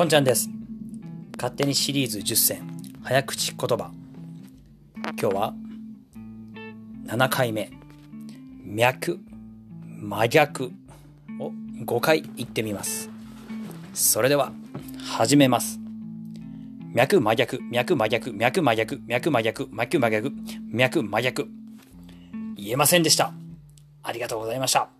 [0.00, 0.48] こんちゃんです。
[1.36, 2.62] 勝手にシリーズ10選、
[3.02, 3.92] 早口言葉。
[4.96, 5.54] 今日は、
[7.04, 7.70] 7回目、
[8.64, 9.20] 脈、
[9.98, 10.72] 真逆
[11.38, 11.52] を
[11.84, 13.10] 5回言ってみます。
[13.92, 14.52] それでは、
[15.04, 15.78] 始めます。
[16.94, 20.32] 脈真逆、脈真逆、脈真逆、脈真逆、脈真逆、
[20.70, 21.48] 脈真逆。
[22.56, 23.34] 言えませんでした。
[24.02, 24.99] ありがとうございました。